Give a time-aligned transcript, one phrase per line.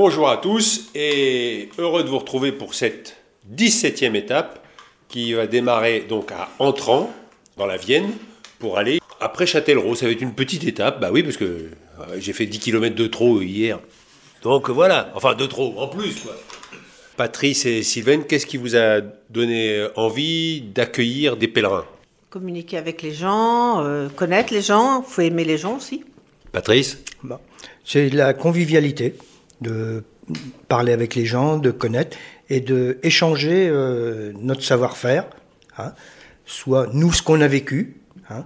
[0.00, 3.16] Bonjour à tous et heureux de vous retrouver pour cette
[3.52, 4.64] 17e étape
[5.08, 7.12] qui va démarrer donc à Entrant
[7.56, 8.12] dans la Vienne
[8.60, 9.96] pour aller après Châtellerault.
[9.96, 11.70] Ça va être une petite étape, bah oui, parce que euh,
[12.20, 13.80] j'ai fait 10 km de trop hier.
[14.44, 16.36] Donc voilà, enfin de trop en plus quoi.
[17.16, 21.86] Patrice et Sylvain, qu'est-ce qui vous a donné envie d'accueillir des pèlerins?
[22.30, 26.04] Communiquer avec les gens, euh, connaître les gens, faut aimer les gens aussi.
[26.52, 26.98] Patrice?
[27.24, 27.40] Bah,
[27.84, 29.16] c'est la convivialité,
[29.60, 30.04] de
[30.68, 32.16] parler avec les gens, de connaître
[32.50, 35.26] et de échanger euh, notre savoir-faire,
[35.78, 35.92] hein,
[36.44, 38.00] soit nous ce qu'on a vécu.
[38.30, 38.44] hein.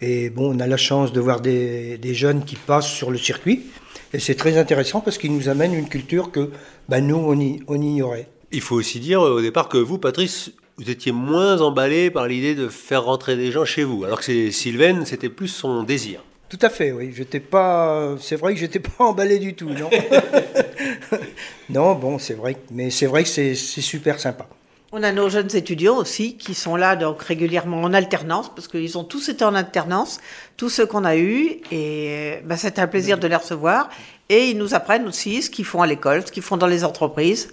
[0.00, 3.66] et bon, on a la chance de voir des, jeunes qui passent sur le circuit,
[4.12, 6.50] et c'est très intéressant parce qu'ils nous amènent une culture que
[6.88, 8.28] bah, nous on, y, on ignorait.
[8.52, 12.26] Il faut aussi dire euh, au départ que vous, Patrice, vous étiez moins emballé par
[12.26, 16.22] l'idée de faire rentrer des gens chez vous, alors que Sylvain, c'était plus son désir.
[16.50, 17.12] Tout à fait, oui.
[17.16, 18.16] J'étais pas.
[18.20, 19.88] C'est vrai que j'étais pas emballé du tout, non?
[21.70, 22.56] non, bon, c'est vrai.
[22.70, 24.46] Mais c'est vrai que c'est super sympa.
[24.92, 28.98] On a nos jeunes étudiants aussi qui sont là donc régulièrement en alternance parce qu'ils
[28.98, 30.20] ont tous été en alternance,
[30.56, 33.88] tous ceux qu'on a eus et bah, c'était un plaisir de les recevoir
[34.28, 36.82] et ils nous apprennent aussi ce qu'ils font à l'école, ce qu'ils font dans les
[36.82, 37.52] entreprises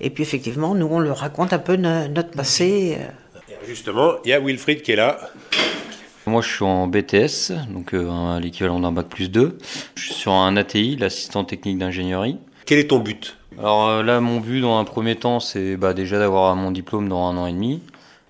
[0.00, 2.98] et puis effectivement nous on leur raconte un peu no- notre passé.
[3.00, 3.54] euh.
[3.66, 5.18] Justement, il y a Wilfried qui est là.
[6.26, 9.58] Moi, je suis en BTS, donc euh, l'équivalent d'un bac plus 2.
[9.94, 12.38] Je suis sur un ATI, l'assistant technique d'ingénierie.
[12.64, 13.36] Quel est ton but?
[13.58, 17.08] Alors euh, là, mon but dans un premier temps, c'est bah, déjà d'avoir mon diplôme
[17.08, 17.80] dans un an et demi.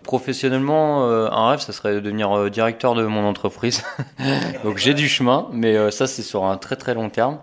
[0.06, 3.82] Professionnellement, euh, un rêve, ça serait de devenir euh, directeur de mon entreprise.
[4.64, 7.38] donc j'ai du chemin, mais euh, ça, c'est sur un très très long terme.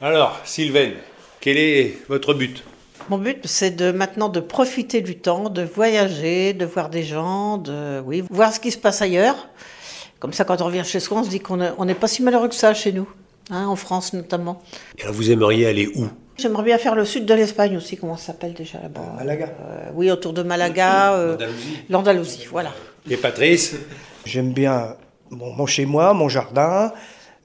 [0.00, 0.90] Alors, Sylvain,
[1.40, 2.62] quel est votre but?
[3.08, 7.58] Mon but c'est de maintenant de profiter du temps, de voyager, de voir des gens,
[7.58, 9.48] de oui, voir ce qui se passe ailleurs.
[10.24, 12.08] Comme ça quand on revient chez soi, on se dit qu'on est- on n'est pas
[12.08, 13.06] si malheureux que ça chez nous,
[13.50, 14.62] hein, en France notamment.
[14.96, 16.06] Et alors, vous aimeriez aller où?
[16.38, 19.02] J'aimerais bien faire le sud de l'Espagne aussi, comment ça s'appelle déjà là-bas?
[19.18, 19.50] Malaga.
[19.60, 21.78] Euh, Oui, autour de Malaga, euh, L'Andalousie.
[21.90, 22.72] l'Andalousie, voilà.
[23.10, 23.76] Et Patrice?
[24.24, 24.96] J'aime bien
[25.30, 26.94] mon chez moi, mon jardin.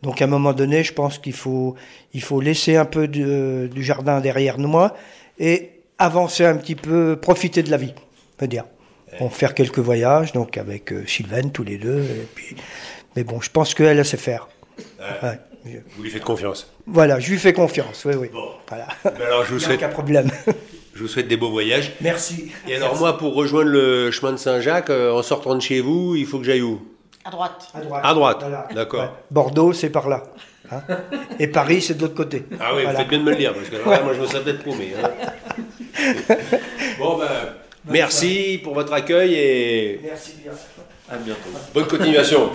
[0.02, 1.76] Donc à un moment donné, je pense qu'il faut,
[2.14, 4.96] il faut laisser un peu de- du jardin derrière moi
[5.38, 8.64] et avancer un petit peu, profiter de la vie, on peut dire.
[9.20, 12.02] Bon, faire quelques voyages, donc avec euh, Sylvaine tous les deux.
[12.02, 12.56] Et puis,
[13.16, 14.48] mais bon, je pense qu'elle sait faire.
[15.00, 15.40] Ouais.
[15.66, 16.72] Je- Vous lui faites confiance.
[16.88, 18.06] Voilà, je lui fais confiance.
[18.06, 18.30] Oui, oui.
[18.68, 18.88] Voilà.
[19.04, 20.30] Ben alors, je vous, Il n'y a souhaite, aucun problème.
[20.96, 21.94] je vous souhaite des beaux voyages.
[22.02, 22.52] Merci.
[22.68, 26.16] Et alors, moi, pour rejoindre le chemin de Saint-Jacques, euh, en sortant de chez vous,
[26.16, 26.82] il faut que j'aille où?
[27.26, 27.68] À droite.
[27.74, 28.02] À droite.
[28.06, 28.38] À droite.
[28.42, 28.68] Voilà.
[28.74, 29.02] D'accord.
[29.02, 29.10] Ouais.
[29.32, 30.24] Bordeaux, c'est par là.
[30.72, 30.82] hein.
[31.40, 32.46] Et Paris, c'est de l'autre côté.
[32.60, 32.92] Ah oui, Voilà.
[32.92, 34.64] vous faites bien de me le dire, parce que là, moi, je me serais peut-être
[34.64, 34.94] paumé.
[35.04, 35.10] hein.
[37.00, 37.28] bon, ben,
[37.90, 40.52] merci pour votre accueil et Merci bien.
[41.10, 41.50] À bientôt.
[41.74, 42.52] bonne continuation.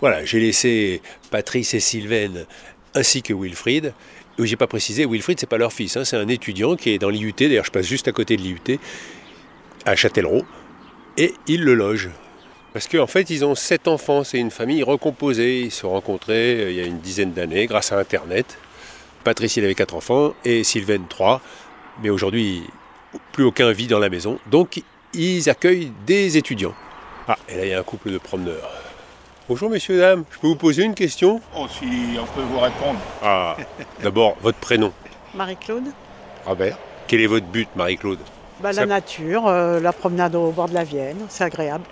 [0.00, 2.44] Voilà, j'ai laissé Patrice et Sylvain
[2.94, 3.92] ainsi que Wilfried.
[4.38, 6.98] Oui, j'ai pas précisé, Wilfried, c'est pas leur fils, hein, c'est un étudiant qui est
[6.98, 8.78] dans l'IUT, d'ailleurs je passe juste à côté de l'IUT,
[9.84, 10.46] à Châtellerault,
[11.18, 12.08] et ils le logent.
[12.72, 15.62] Parce qu'en fait, ils ont sept enfants, c'est une famille recomposée.
[15.62, 18.58] Ils se sont rencontrés euh, il y a une dizaine d'années grâce à Internet.
[19.24, 21.40] Patrice, il avait quatre enfants et Sylvain, trois.
[22.02, 22.62] Mais aujourd'hui,
[23.32, 24.38] plus aucun vit dans la maison.
[24.50, 24.82] Donc,
[25.12, 26.74] ils accueillent des étudiants.
[27.26, 28.70] Ah, et là, il y a un couple de promeneurs.
[29.48, 30.24] Bonjour, messieurs, dames.
[30.30, 31.40] Je peux vous poser une question?
[31.56, 31.86] Oh, si
[32.20, 33.00] on peut vous répondre.
[33.20, 33.56] Ah,
[34.02, 34.92] d'abord, votre prénom.
[35.34, 35.88] Marie-Claude
[36.46, 36.78] Robert.
[37.08, 38.20] Quel est votre but, Marie-Claude?
[38.60, 41.82] Bah, Ça- La nature, euh, la promenade au bord de la Vienne, c'est agréable.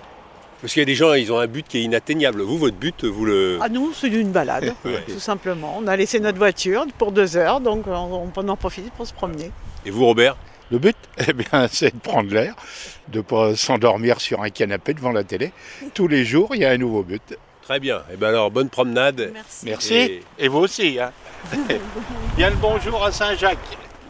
[0.61, 2.43] Parce qu'il y a des gens, ils ont un but qui est inatteignable.
[2.43, 3.59] Vous, votre but, vous le.
[3.63, 5.05] À nous, c'est une balade, Ouais.
[5.09, 5.77] tout simplement.
[5.79, 9.13] On a laissé notre voiture pour deux heures, donc on, on en profite pour se
[9.15, 9.53] promener.
[9.87, 10.37] Et vous, Robert?
[10.71, 10.97] Le but,
[11.29, 12.55] eh bien, c'est de prendre l'air,
[13.09, 15.53] de ne pas s'endormir sur un canapé devant la télé.
[15.95, 17.37] Tous les jours, il y a un nouveau but.
[17.63, 18.03] Très bien.
[18.13, 19.31] Et bien alors, bonne promenade.
[19.33, 19.65] Merci.
[19.67, 19.95] Merci.
[19.95, 20.99] Et- Et, vous aussi.
[21.01, 21.13] Hein.
[22.37, 23.59] Bien le bonjour à Saint-Jacques.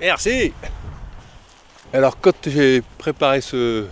[0.00, 0.52] Merci.
[1.92, 3.86] Alors, quand j'ai préparé ce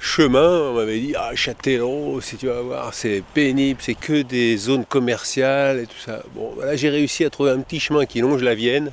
[0.00, 4.56] chemin, on m'avait dit Ah, Châtellerault, si tu vas voir, c'est pénible, c'est que des
[4.56, 6.22] zones commerciales et tout ça.
[6.34, 8.92] Bon, voilà, j'ai réussi à trouver un petit chemin qui longe la Vienne.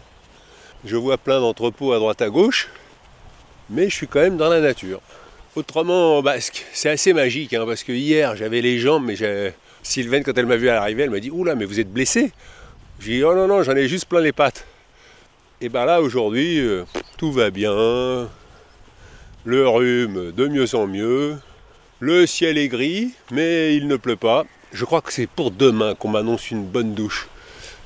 [0.86, 2.70] Je vois plein d'entrepôts à droite à gauche,
[3.70, 5.02] mais je suis quand même dans la nature.
[5.56, 6.36] Autrement, bah,
[6.74, 9.16] c'est assez magique, hein, parce que hier j'avais les jambes, mais
[9.82, 12.32] Sylvaine, quand elle m'a vu à l'arrivée, elle m'a dit Oula, mais vous êtes blessé
[13.00, 14.66] J'ai dit Oh non, non, j'en ai juste plein les pattes.
[15.60, 16.84] Et ben là, aujourd'hui, euh,
[17.18, 18.30] tout va bien.
[19.48, 21.38] Le rhume, de mieux en mieux.
[22.02, 24.44] Le ciel est gris, mais il ne pleut pas.
[24.74, 27.30] Je crois que c'est pour demain qu'on m'annonce une bonne douche.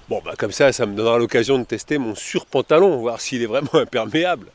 [0.10, 3.46] Bon, bah comme ça, ça me donnera l'occasion de tester mon surpantalon, voir s'il est
[3.46, 4.48] vraiment imperméable.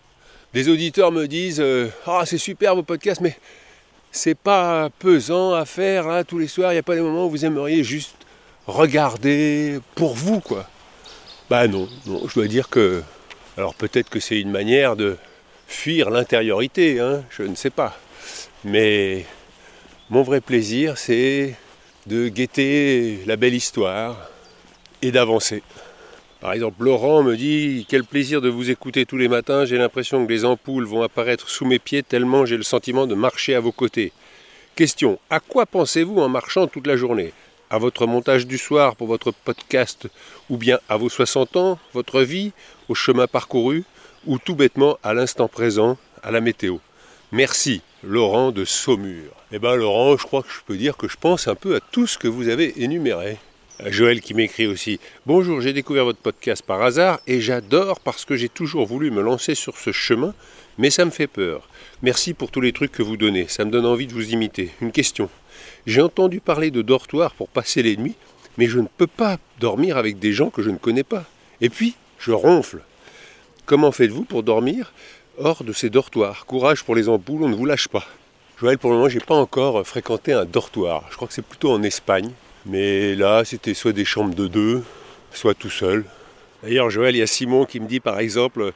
[0.53, 3.39] Des auditeurs me disent euh, Ah, c'est super vos podcasts, mais
[4.11, 6.73] c'est pas pesant à faire là, tous les soirs.
[6.73, 8.17] Il n'y a pas des moments où vous aimeriez juste
[8.67, 10.69] regarder pour vous, quoi.
[11.51, 13.01] Bah non, non, je dois dire que.
[13.57, 15.17] Alors peut-être que c'est une manière de
[15.67, 17.97] fuir l'intériorité, hein, je ne sais pas.
[18.65, 19.25] Mais
[20.11, 21.55] mon vrai plaisir, c'est
[22.07, 24.31] de guetter la belle histoire
[25.03, 25.63] et d'avancer.
[26.41, 29.65] Par exemple, Laurent me dit Quel plaisir de vous écouter tous les matins.
[29.65, 33.15] J'ai l'impression que les ampoules vont apparaître sous mes pieds tellement j'ai le sentiment de
[33.15, 34.13] marcher à vos côtés.
[34.75, 37.33] Question À quoi pensez-vous en marchant toute la journée?
[37.71, 40.07] À votre montage du soir pour votre podcast
[40.51, 42.53] Ou bien à vos 60 ans, votre vie,
[42.89, 43.85] au chemin parcouru?
[44.27, 46.79] Ou tout bêtement à l'instant présent, à la météo
[47.31, 49.31] Merci, Laurent de Saumur.
[49.53, 51.81] Eh bien, Laurent, je crois que je peux dire que je pense un peu à
[51.81, 53.39] tout ce que vous avez énuméré.
[53.87, 58.35] Joël qui m'écrit aussi Bonjour, j'ai découvert votre podcast par hasard et j'adore parce que
[58.35, 60.35] j'ai toujours voulu me lancer sur ce chemin,
[60.77, 61.69] mais ça me fait peur.
[62.03, 64.71] Merci pour tous les trucs que vous donnez, ça me donne envie de vous imiter.
[64.81, 65.31] Une question
[65.87, 68.17] J'ai entendu parler de dortoir pour passer les nuits,
[68.59, 71.27] mais je ne peux pas dormir avec des gens que je ne connais pas.
[71.61, 72.81] Et puis, je ronfle.
[73.67, 74.93] Comment faites-vous pour dormir
[75.39, 76.47] hors de ces dortoirs?
[76.47, 78.05] Courage pour les ampoules, on ne vous lâche pas.
[78.61, 81.03] Joël, pour le moment, j'ai pas encore fréquenté un dortoir.
[81.11, 82.31] Je crois que c'est plutôt en Espagne.
[82.65, 84.85] Mais là, c'était soit des chambres de deux,
[85.33, 86.05] soit tout seul.
[86.63, 88.73] D'ailleurs, Joël, il y a Simon qui me dit par exemple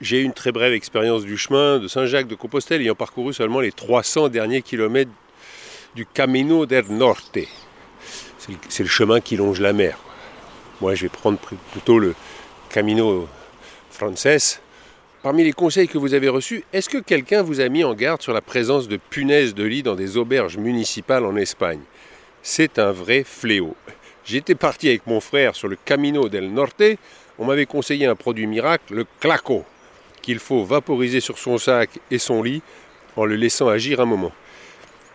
[0.00, 4.28] J'ai eu une très brève expérience du chemin de Saint-Jacques-de-Compostelle ayant parcouru seulement les 300
[4.28, 5.12] derniers kilomètres
[5.94, 7.38] du Camino del Norte.
[8.68, 9.98] C'est le, chemin qui longe la mer.
[10.80, 12.16] Moi, je vais prendre pr- plutôt le
[12.70, 13.28] Camino
[13.92, 14.60] Frances.
[15.22, 18.22] Parmi les conseils que vous avez reçus, est-ce que quelqu'un vous a mis en garde
[18.22, 21.82] sur la présence de punaises de lit dans des auberges municipales en Espagne?
[22.42, 23.76] C'est un vrai fléau.
[24.24, 26.82] J'étais parti avec mon frère sur le Camino del Norte.
[27.38, 29.64] On m'avait conseillé un produit miracle, le Claco,
[30.22, 32.62] qu'il faut vaporiser sur son sac et son lit
[33.14, 34.32] en le laissant agir un moment.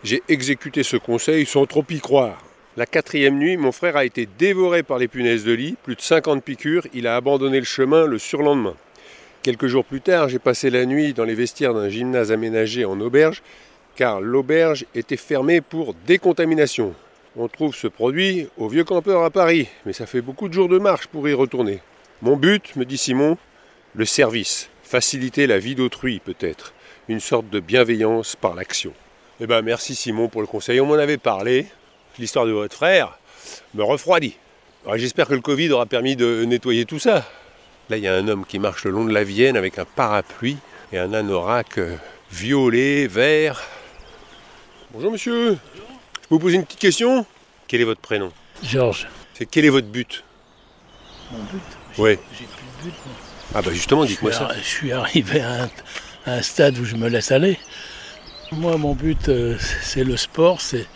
[0.04, 2.38] J'ai exécuté ce conseil sans trop y croire.
[2.78, 6.00] La quatrième nuit, mon frère a été dévoré par les punaises de lit, plus de
[6.00, 8.76] 50 piqûres, il a abandonné le chemin le surlendemain.
[9.42, 13.00] Quelques jours plus tard, j'ai passé la nuit dans les vestiaires d'un gymnase aménagé en
[13.00, 13.42] auberge,
[13.96, 16.94] car l'auberge était fermée pour décontamination.
[17.36, 20.68] On trouve ce produit au Vieux Campeur à Paris, mais ça fait beaucoup de jours
[20.68, 21.80] de marche pour y retourner.
[22.22, 23.38] Mon but, me dit Simon,
[23.96, 26.74] le service, faciliter la vie d'autrui peut-être,
[27.08, 28.92] une sorte de bienveillance par l'action.
[29.40, 31.66] Eh ben merci Simon pour le conseil, on m'en avait parlé.
[32.18, 33.18] L'histoire de votre frère
[33.74, 34.36] me refroidit.
[34.94, 37.26] J'espère que le Covid aura permis de nettoyer tout ça.
[37.90, 39.84] Là, il y a un homme qui marche le long de la Vienne avec un
[39.84, 40.56] parapluie
[40.92, 41.96] et un anorak euh,
[42.30, 43.62] violet, vert.
[44.92, 45.52] Bonjour monsieur.
[45.52, 47.24] Je peux vous poser une petite question?
[47.66, 48.32] Quel est votre prénom?
[48.62, 50.24] Georges, C'est quel est votre but?
[51.30, 51.62] Mon but,
[51.98, 52.18] Ouais.
[52.32, 52.94] j'ai plus de but.
[53.06, 53.14] moi.
[53.54, 54.50] Ah bah justement, Je dites-moi suis, ça.
[54.58, 55.70] je suis arrivé à un,
[56.26, 57.58] à un stade où je me laisse aller.
[58.52, 60.60] Moi, mon but, euh, c'est le sport.
[60.62, 60.86] C'est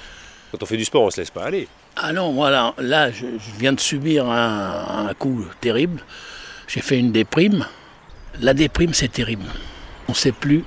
[0.53, 1.67] Quand on fait du sport, on se laisse pas aller.
[1.97, 3.25] ah non, voilà, là, je,
[3.59, 6.03] viens de subir un, coup terrible.
[6.69, 7.67] J'ai fait une déprime.
[8.39, 9.47] La déprime, c'est terrible.
[10.09, 10.65] On ne sait plus.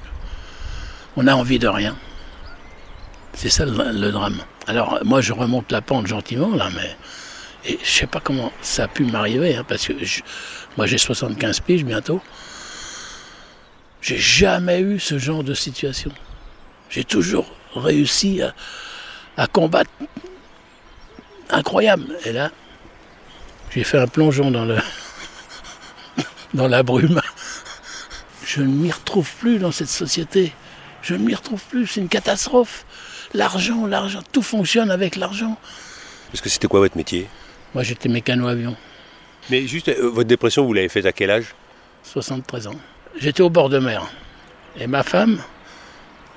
[1.15, 1.95] On a envie de rien.
[3.33, 4.41] C'est ça le, drame.
[4.65, 6.97] Alors, moi, je remonte la pente gentiment, là, mais.
[7.67, 9.93] Je sais pas comment ça a pu m'arriver, hein, parce que
[10.77, 12.21] moi, j'ai 75 piges bientôt.
[14.01, 16.11] J'ai jamais eu ce genre de situation.
[16.89, 18.53] J'ai toujours réussi à,
[19.37, 19.89] à combattre.
[21.49, 22.17] Incroyable.
[22.25, 22.51] Et là,
[23.71, 24.77] j'ai fait un plongeon dans le
[26.53, 27.21] dans la brume.
[28.45, 30.53] Je ne m'y retrouve plus dans cette société.
[31.01, 31.87] Je ne m'y retrouve plus.
[31.87, 32.85] C'est une catastrophe.
[33.33, 35.57] L'argent, l'argent, tout fonctionne avec l'argent.
[36.31, 37.27] Parce que c'était quoi votre métier?
[37.73, 38.75] Moi, j'étais mécano-avion,
[39.49, 41.53] Mais juste, euh, votre dépression, vous l'avez faite à quel âge?
[42.03, 42.75] 73 ans.
[43.19, 44.07] J'étais au bord de mer.
[44.77, 45.41] Et ma femme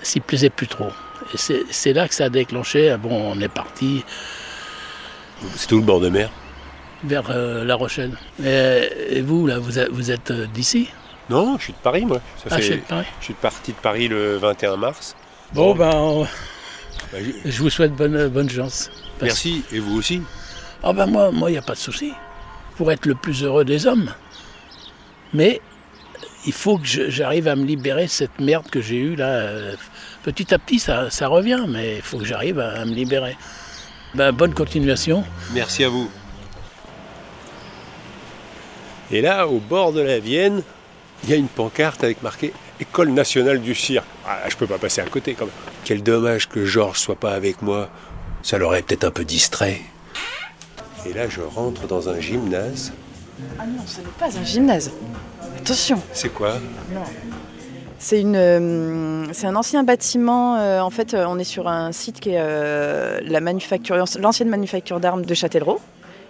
[0.02, 0.90] s'y plaisait plus trop.
[1.34, 2.90] C'est c'est là que ça a déclenché.
[2.90, 4.04] Ah Bon, on est parti
[5.56, 6.30] C'était où le bord de mer?
[7.04, 8.16] Vers euh, La Rochelle.
[8.44, 10.88] Et, et vous, là, vous êtes, vous êtes euh, d'ici?
[11.30, 12.20] Non, je suis de Paris, moi.
[12.36, 13.06] Ça Ah, fait- je suis de Paris.
[13.20, 15.14] je suis parti de Paris le 21 mars.
[15.52, 18.90] Bon, ben, on- Bah, je- je vous souhaite bonne, bonne chance.
[19.18, 20.22] Parce- Merci, et vous aussi?
[20.82, 22.12] Ah ben moi, moi, il n'y a pas de souci.
[22.76, 24.12] Pour être le plus heureux des hommes.
[25.34, 25.60] Mais
[26.46, 29.50] il faut que j'arrive à me libérer de cette merde que j'ai eue là.
[30.22, 33.36] Petit à petit, ça, revient, mais il faut que j'arrive à, à me libérer.
[34.14, 35.24] Ben, bonne continuation.
[35.52, 36.10] Merci à vous.
[39.10, 40.62] Et là, au bord de la Vienne,
[41.24, 44.06] il y a une pancarte avec marqué École nationale du cirque.
[44.26, 45.54] Ah, je peux pas passer à côté quand même.
[45.84, 47.88] Quel dommage que Georges soit pas avec moi.
[48.42, 49.80] Ça l'aurait peut-être un peu distrait.
[51.06, 52.92] Et là, je rentre dans un gymnase.
[53.58, 54.90] Ah non, ce n'est pas un gymnase.
[55.60, 56.54] Attention, C'est quoi
[58.00, 60.56] c'est une, euh, c'est un ancien bâtiment.
[60.56, 64.48] euh, en fait, euh, on est sur un site qui est euh, la manufacture, l'ancienne
[64.48, 65.80] manufacture d'armes de Châtellerault,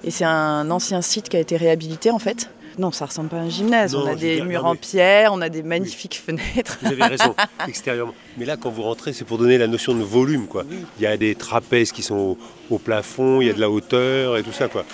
[0.03, 2.49] et c'est un ancien site qui a été réhabilité en fait.
[2.79, 3.93] Non, ça ressemble pas à un gymnase.
[3.93, 5.63] Non, on a je veux des dire, murs non, en mais- pierre, on a des
[5.63, 6.79] magnifiques fenêtres.
[6.81, 7.35] Vous avez raison,
[7.69, 8.15] extérieurement.
[8.39, 10.65] Mais là, quand vous rentrez, c'est pour donner la notion de volume, quoi.
[10.99, 12.39] Il y a des trapèzes qui sont au,
[12.71, 14.85] au plafond, il y a de la hauteur et tout ça, quoi.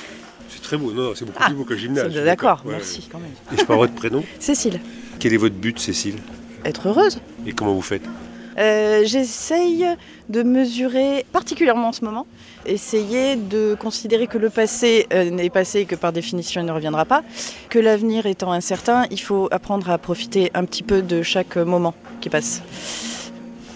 [0.48, 2.12] C'est très beau, non, c'est beaucoup Ah, plus beau que gymnase.
[2.12, 3.30] D'accord, Ouais, merci quand même.
[3.52, 4.80] Et je parle votre prénom Cécile,
[5.18, 6.16] Quel est votre but, Cécile?
[6.64, 7.20] Être heureuse.
[7.46, 8.02] Et comment vous faites?
[8.56, 9.84] Euh, J'essaye
[10.28, 12.26] de mesurer, particulièrement en ce moment,
[12.66, 16.72] essayer de considérer que le passé euh, n'est passé et que par définition il ne
[16.72, 17.22] reviendra pas,
[17.68, 21.94] que l'avenir étant incertain, il faut apprendre à profiter un petit peu de chaque moment
[22.20, 22.62] qui passe.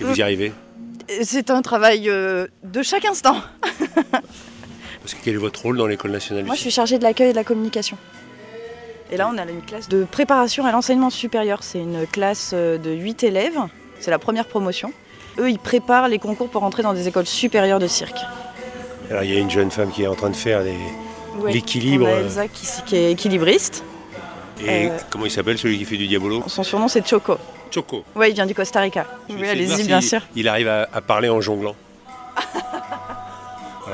[0.01, 0.53] Et vous y arrivez?
[1.09, 3.37] Et C'est un travail euh, de chaque instant.
[5.09, 7.29] Parce que quel est votre rôle dans l'école nationale Moi je suis chargée de l'accueil
[7.29, 7.97] et de la communication.
[9.11, 11.63] Et là on a une classe de préparation à l'enseignement supérieur.
[11.63, 13.59] C'est une classe euh, de 8 élèves,
[14.01, 14.93] c'est la première promotion.
[15.39, 18.19] Eux ils préparent les concours pour entrer dans des écoles supérieures de cirque.
[19.11, 20.61] Alors, il y a une jeune femme qui est en train de faire.
[21.39, 21.53] Ouais.
[21.55, 22.25] L'équilibre, euh.
[22.25, 23.83] Elsa qui, qui est équilibriste.
[24.61, 24.99] Et Euh.
[25.09, 26.43] comment il s'appelle, celui qui fait du diabolo?
[26.49, 27.39] Son surnom c'est Choco.
[27.71, 28.05] Choco.
[28.15, 29.07] Ouais, il vient du Costa Rica.
[29.31, 30.21] Je Oui, allez-y, bien sûr.
[30.37, 31.75] Il arrive à, à parler en jonglant.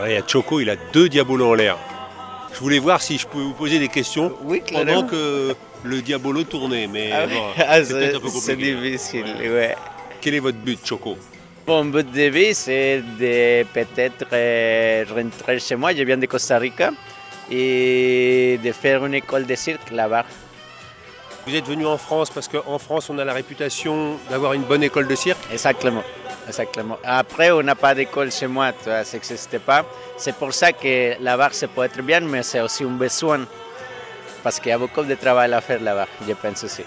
[0.08, 1.76] Y a Choco, il a deux diabolos en l'air.
[2.52, 6.44] Je voulais voir si je pouvais vous poser des questions Oui, pendant que le diabolo
[6.44, 8.74] tournait, mais Ah, bon, ah, c'est un peu compliqué.
[8.74, 9.74] difficile, ouais.
[10.20, 11.16] Quel est votre but, Choco
[11.66, 15.92] Mon but de vie, c'est de peut-être euh, rentrer chez moi.
[15.94, 16.90] Je viens de Costa Rica
[17.50, 20.24] et de faire une école de cirque là-bas.
[21.46, 24.82] Vous êtes venu en France parce qu'en France, on a la réputation d'avoir une bonne
[24.82, 25.40] école de cirque.
[25.52, 26.02] Exactement.
[26.46, 26.98] Exactement.
[27.04, 29.84] Après, on n'a pas d'école chez moi, tu vois, ça n'existe pas.
[30.16, 33.40] C'est pour ça que là-bas, ça peut être bien, mais c'est aussi un besoin.
[34.42, 36.82] Parce qu'il y a beaucoup de travail à faire là-bas, je pense aussi.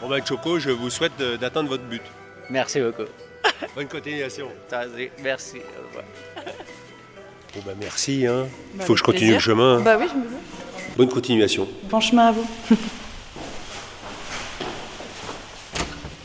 [0.00, 2.02] Bon ben Choco, je vous souhaite d'atteindre votre but.
[2.50, 3.08] Merci beaucoup.
[3.74, 4.48] Bonne continuation.
[5.22, 5.58] Merci.
[5.58, 6.04] Au revoir.
[7.54, 8.46] Bon ben merci, hein.
[8.74, 9.36] il Bah, faut que je continue plaisir.
[9.36, 9.80] le chemin.
[9.80, 10.36] Bah oui, je me veux.
[10.96, 11.66] Bonne continuation.
[11.84, 12.46] Bon chemin à vous.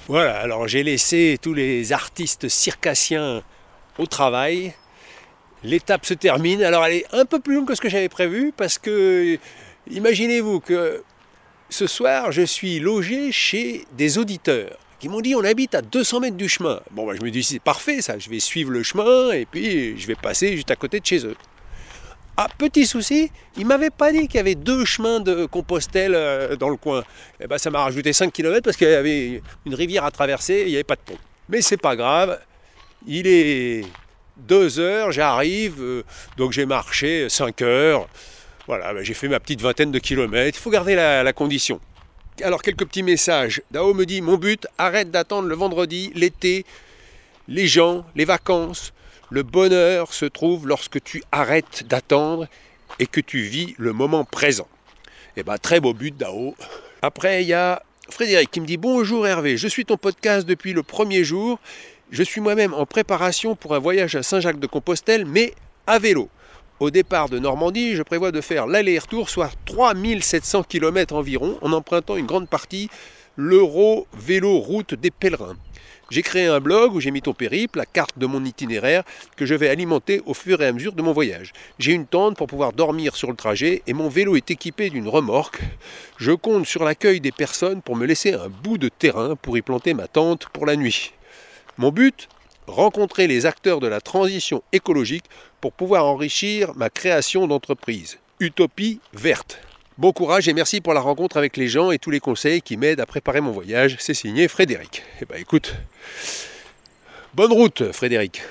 [0.07, 3.43] Voilà, alors j'ai laissé tous les artistes circassiens
[3.97, 4.73] au travail.
[5.63, 6.63] L'étape se termine.
[6.63, 9.37] Alors elle est un peu plus longue que ce que j'avais prévu parce que
[9.91, 11.03] imaginez-vous que
[11.69, 16.21] ce soir je suis logé chez des auditeurs qui m'ont dit on habite à 200
[16.21, 16.79] mètres du chemin.
[16.91, 19.99] Bon, bah, je me dis c'est parfait ça, je vais suivre le chemin et puis
[19.99, 21.35] je vais passer juste à côté de chez eux.
[22.39, 26.55] Ah, petit souci, ils m'avaient pas dit qu'il y avait deux chemins de Compostelle euh,
[26.55, 27.03] dans le coin.
[27.41, 30.53] Eh ben, ça m'a rajouté 5 km parce qu'il y avait une rivière à traverser
[30.53, 31.17] et il n'y avait pas de pont.
[31.49, 32.39] Mais c'est pas grave,
[33.07, 33.85] il est
[34.37, 36.03] 2 heures, j'arrive, euh,
[36.37, 38.07] donc j'ai marché 5 heures.
[38.67, 40.59] Voilà, ben, j'ai fait ma petite vingtaine de kilomètres.
[40.59, 41.79] Il faut garder la condition.
[42.43, 43.63] Alors, quelques petits messages.
[43.71, 46.65] Dao me dit Mon but, arrête d'attendre le vendredi, l'été,
[47.47, 48.93] les gens, les vacances.
[49.29, 52.47] Le bonheur se trouve lorsque tu arrêtes d'attendre
[52.99, 54.69] et que tu vis le moment présent.
[55.35, 56.55] Eh ben, très beau but, Dao.
[57.01, 60.71] Après, il y a Frédéric qui me dit Bonjour Hervé, je suis ton podcast depuis
[60.71, 61.59] le premier jour.
[62.09, 65.53] Je suis moi-même en préparation pour un voyage à Saint-Jacques-de-Compostelle, mais
[65.87, 66.29] à vélo.
[66.79, 72.15] Au départ de Normandie, je prévois de faire l'aller-retour, soit 3700 km environ, en empruntant
[72.15, 72.89] une grande partie
[73.35, 75.57] l'Euro Vélo Route des Pèlerins.
[76.09, 79.03] J'ai créé un blog où j'ai mis ton périple, la carte de mon itinéraire,
[79.35, 81.53] que je vais alimenter au fur et à mesure de mon voyage.
[81.79, 85.09] J'ai une tente pour pouvoir dormir sur le trajet et mon vélo est équipé d'une
[85.09, 85.59] remorque.
[86.17, 89.61] Je compte sur l'accueil des personnes pour me laisser un bout de terrain pour y
[89.61, 91.13] planter ma tente pour la nuit.
[91.77, 92.29] Mon but
[92.67, 95.23] Rencontrer les acteurs de la transition écologique
[95.61, 98.19] pour pouvoir enrichir ma création d'entreprise.
[98.41, 99.61] Utopie verte.
[99.97, 102.75] Bon courage et merci pour la rencontre avec les gens et tous les conseils qui
[102.75, 103.95] m'aident à préparer mon voyage.
[103.99, 105.03] C'est signé Frédéric.
[105.21, 105.75] Eh ben écoute,
[107.33, 108.41] bonne route Frédéric.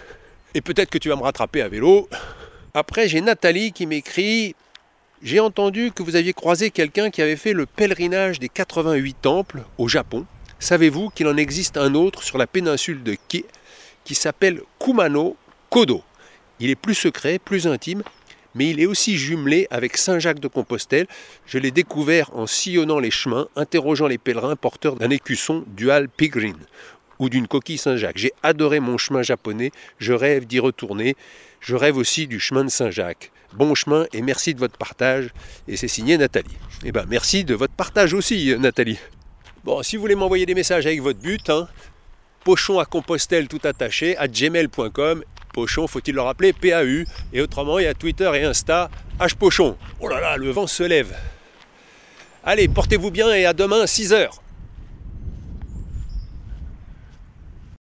[0.55, 2.09] Et peut-être que tu vas me rattraper à vélo.
[2.73, 4.55] Après j'ai Nathalie qui m'écrit
[5.23, 9.63] J'ai entendu que vous aviez croisé quelqu'un qui avait fait le pèlerinage des 88 temples
[9.79, 10.27] au Japon.
[10.59, 13.45] Savez-vous qu'il en existe un autre sur la péninsule de Kie
[14.05, 15.37] qui s'appelle Kumano
[15.69, 16.03] Kodo?
[16.61, 18.03] Il est plus secret, plus intime,
[18.55, 21.07] mais il est aussi jumelé avec Saint-Jacques de Compostelle.
[21.45, 26.57] Je l'ai découvert en sillonnant les chemins, interrogeant les pèlerins porteurs d'un écusson dual Pigrin
[27.19, 28.19] ou d'une coquille Saint-Jacques.
[28.19, 31.17] J'ai adoré mon chemin japonais, je rêve d'y retourner,
[31.61, 33.33] je rêve aussi du chemin de Saint-Jacques.
[33.53, 35.31] Bon chemin et merci de votre partage.
[35.69, 36.57] Et c'est signé Nathalie.
[36.85, 38.99] Eh ben merci de votre partage aussi, Nathalie.
[39.65, 41.69] Bon, si vous voulez m'envoyer des messages avec votre but, hein,
[42.45, 45.25] pochon à Compostelle tout attaché à gmail.com.
[45.53, 47.05] Pochon, faut-il le rappeler, PAU.
[47.33, 49.77] Et autrement, il y a Twitter et Insta, H Pochon.
[50.01, 51.17] Oh là là, le vent se lève.
[52.45, 54.29] Allez, portez-vous bien et à demain, 6h.